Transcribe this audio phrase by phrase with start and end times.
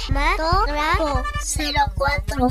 [0.00, 1.22] Cinematógrafo
[1.96, 2.48] 04.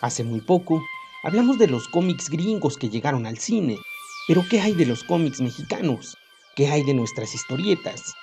[0.00, 0.82] Hace muy poco
[1.22, 3.78] hablamos de los cómics gringos que llegaron al cine,
[4.26, 6.16] pero ¿qué hay de los cómics mexicanos?
[6.54, 8.14] ¿Qué hay de nuestras historietas?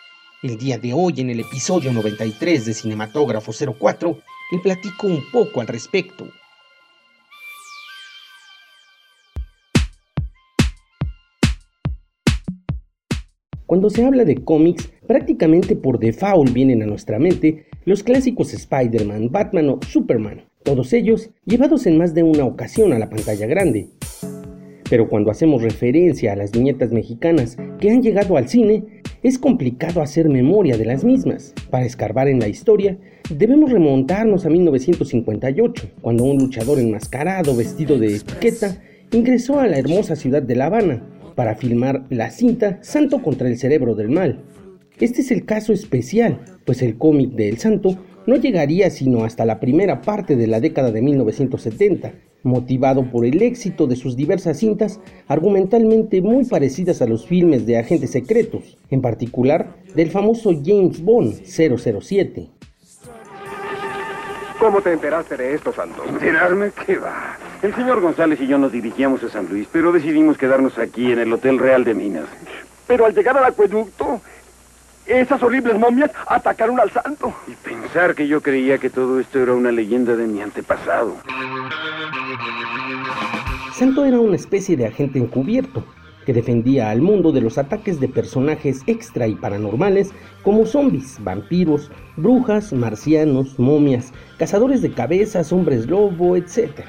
[0.41, 4.17] El día de hoy, en el episodio 93 de Cinematógrafo 04,
[4.51, 6.27] le platico un poco al respecto.
[13.73, 19.31] Cuando se habla de cómics, prácticamente por default vienen a nuestra mente los clásicos Spider-Man,
[19.31, 23.87] Batman o Superman, todos ellos llevados en más de una ocasión a la pantalla grande.
[24.87, 30.03] Pero cuando hacemos referencia a las viñetas mexicanas que han llegado al cine, es complicado
[30.03, 31.55] hacer memoria de las mismas.
[31.71, 32.99] Para escarbar en la historia,
[33.35, 40.15] debemos remontarnos a 1958, cuando un luchador enmascarado vestido de etiqueta ingresó a la hermosa
[40.15, 44.43] ciudad de La Habana para filmar la cinta Santo contra el Cerebro del Mal.
[44.99, 49.45] Este es el caso especial, pues el cómic de El Santo no llegaría sino hasta
[49.45, 52.13] la primera parte de la década de 1970,
[52.43, 57.77] motivado por el éxito de sus diversas cintas argumentalmente muy parecidas a los filmes de
[57.77, 62.49] agentes secretos, en particular del famoso James Bond 007.
[64.59, 66.05] ¿Cómo te enteraste de esto, Santos?
[66.07, 66.71] ¿Enterarme?
[66.85, 67.37] ¿Qué va?
[67.63, 71.19] El señor González y yo nos dirigíamos a San Luis, pero decidimos quedarnos aquí en
[71.19, 72.25] el Hotel Real de Minas.
[72.87, 74.19] Pero al llegar al acueducto,
[75.05, 77.33] esas horribles momias atacaron al santo.
[77.47, 81.15] Y pensar que yo creía que todo esto era una leyenda de mi antepasado.
[83.73, 85.85] Santo era una especie de agente encubierto
[86.25, 90.11] que defendía al mundo de los ataques de personajes extra y paranormales
[90.43, 96.81] como zombies, vampiros, brujas, marcianos, momias, cazadores de cabezas, hombres lobo, etc.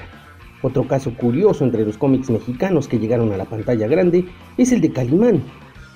[0.65, 4.25] Otro caso curioso entre los cómics mexicanos que llegaron a la pantalla grande
[4.57, 5.43] es el de Calimán,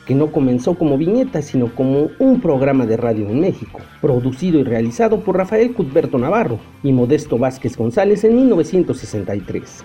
[0.05, 4.63] que no comenzó como viñeta, sino como un programa de radio en México, producido y
[4.63, 9.83] realizado por Rafael Cuthberto Navarro y Modesto Vázquez González en 1963.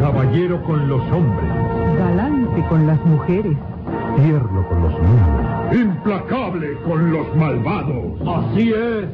[0.00, 1.50] Caballero con los hombres,
[1.96, 3.56] galante con las mujeres,
[4.16, 8.20] tierno con los niños, implacable con los malvados.
[8.26, 9.06] Así es,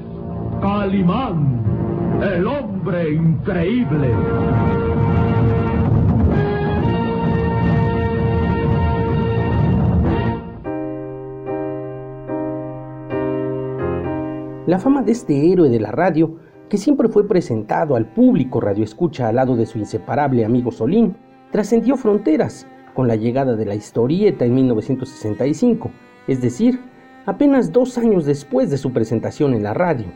[0.63, 1.76] Calimán,
[2.23, 4.09] el hombre increíble.
[14.67, 16.39] La fama de este héroe de la radio,
[16.69, 21.17] que siempre fue presentado al público radioescucha al lado de su inseparable amigo Solín,
[21.53, 25.91] trascendió fronteras con la llegada de la historieta en 1965,
[26.27, 26.81] es decir,
[27.27, 30.07] apenas dos años después de su presentación en la radio.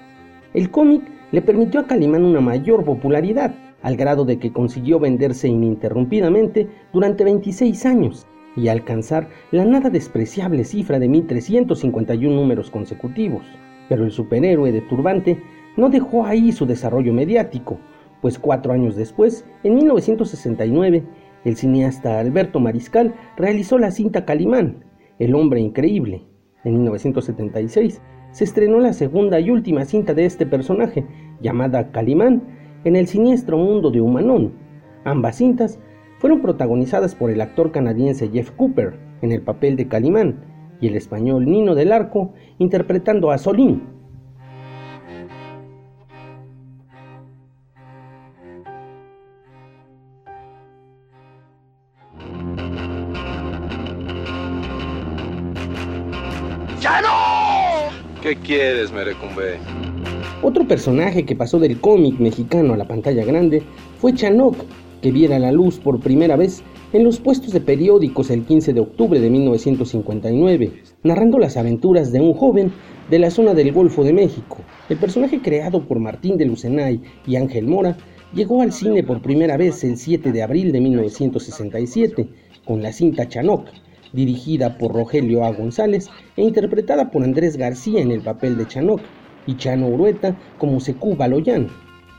[0.53, 5.49] El cómic le permitió a Calimán una mayor popularidad, al grado de que consiguió venderse
[5.49, 8.27] ininterrumpidamente durante 26 años
[8.57, 13.47] y alcanzar la nada despreciable cifra de 1.351 números consecutivos.
[13.89, 15.43] Pero el superhéroe de turbante
[15.77, 17.79] no dejó ahí su desarrollo mediático,
[18.21, 21.05] pues cuatro años después, en 1969,
[21.45, 24.85] el cineasta Alberto Mariscal realizó la cinta Calimán,
[25.19, 26.23] El hombre increíble.
[26.65, 31.05] En 1976 se estrenó la segunda y última cinta de este personaje,
[31.41, 32.43] llamada Calimán,
[32.85, 34.53] en el siniestro mundo de Humanón.
[35.05, 35.79] Ambas cintas
[36.19, 40.45] fueron protagonizadas por el actor canadiense Jeff Cooper en el papel de Calimán
[40.81, 44.00] y el español Nino del Arco interpretando a Solín.
[58.31, 59.59] ¿Qué quieres, Merecumbe?
[60.41, 63.65] Otro personaje que pasó del cómic mexicano a la pantalla grande
[63.99, 64.55] fue Chanok,
[65.03, 66.63] que viera la luz por primera vez
[66.93, 70.71] en los puestos de periódicos el 15 de octubre de 1959,
[71.03, 72.71] narrando las aventuras de un joven
[73.11, 74.59] de la zona del Golfo de México.
[74.89, 77.97] El personaje creado por Martín de Lucenay y Ángel Mora
[78.33, 82.29] llegó al cine por primera vez el 7 de abril de 1967
[82.65, 83.67] con la cinta Chanok,
[84.13, 85.53] dirigida por Rogelio A.
[85.53, 89.01] González e interpretada por Andrés García en el papel de Chanok
[89.47, 91.69] y Chano Urueta como Secu Baloyan.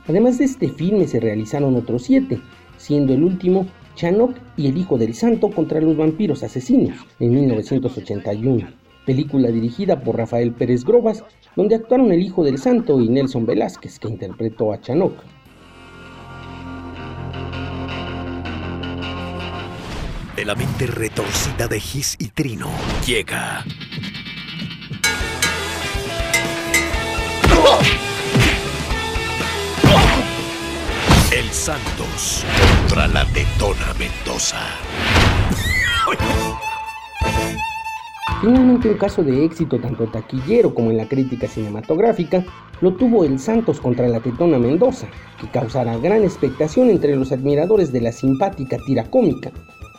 [0.07, 2.39] Además de este filme se realizaron otros siete,
[2.77, 8.67] siendo el último Chanok y el Hijo del Santo contra los vampiros asesinos en 1981,
[9.05, 11.23] película dirigida por Rafael Pérez Grobas,
[11.55, 15.13] donde actuaron el Hijo del Santo y Nelson Velázquez, que interpretó a Chanok.
[20.45, 22.71] La mente retorcida de Gis y Trino
[23.05, 23.63] llega.
[31.31, 32.43] El Santos
[32.79, 34.57] contra la Tetona Mendoza.
[38.41, 42.43] Finalmente un caso de éxito tanto taquillero como en la crítica cinematográfica
[42.81, 45.05] lo tuvo el Santos contra la Tetona Mendoza,
[45.39, 49.51] que causará gran expectación entre los admiradores de la simpática tira cómica.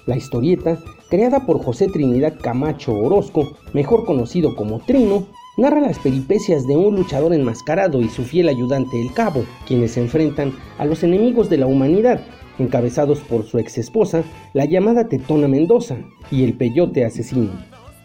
[0.04, 0.78] La historieta,
[1.08, 5.26] creada por José Trinidad Camacho Orozco, mejor conocido como Trino,
[5.56, 10.00] narra las peripecias de un luchador enmascarado y su fiel ayudante El Cabo, quienes se
[10.00, 12.20] enfrentan a los enemigos de la humanidad,
[12.58, 15.98] encabezados por su ex esposa, la llamada Tetona Mendoza,
[16.32, 17.52] y el Peyote Asesino.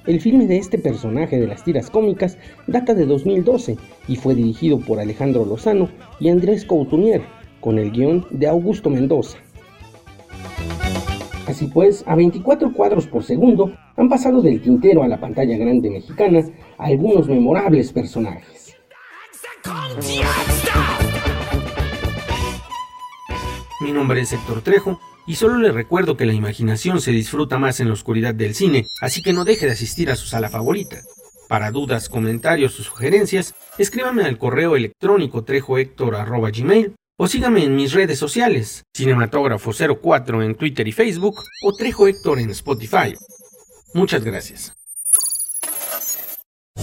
[0.05, 3.75] El filme de este personaje de las tiras cómicas data de 2012
[4.07, 5.89] y fue dirigido por Alejandro Lozano
[6.19, 7.23] y Andrés Coutunier,
[7.59, 9.39] con el guion de Augusto Mendoza.
[11.57, 15.89] Así pues, a 24 cuadros por segundo han pasado del tintero a la pantalla grande
[15.89, 16.43] mexicana
[16.77, 18.75] algunos memorables personajes.
[23.81, 27.79] Mi nombre es Héctor Trejo y solo le recuerdo que la imaginación se disfruta más
[27.79, 30.97] en la oscuridad del cine, así que no deje de asistir a su sala favorita.
[31.49, 38.19] Para dudas, comentarios o sugerencias, escríbame al correo electrónico trejohector.gmail o sígame en mis redes
[38.19, 43.15] sociales, Cinematógrafo04 en Twitter y Facebook o Trejo Héctor en Spotify.
[43.93, 44.73] Muchas gracias.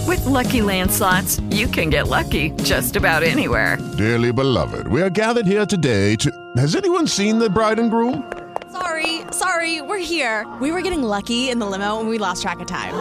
[0.05, 3.77] With lucky landslots, you can get lucky just about anywhere.
[3.97, 6.29] Dearly beloved, we are gathered here today to.
[6.57, 8.29] Has anyone seen the bride and groom?
[8.73, 10.45] Sorry, sorry, we're here.
[10.59, 12.93] We were getting lucky in the limo and we lost track of time.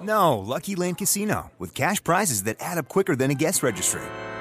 [0.00, 4.00] No, Lucky Land Casino, with cash prizes that add up quicker than a guest registry